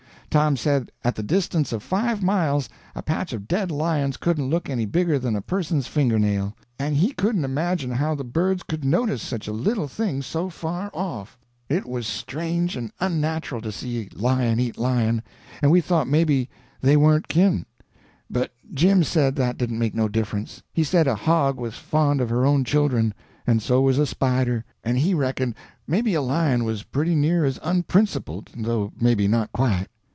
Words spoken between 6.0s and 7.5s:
nail, and he couldn't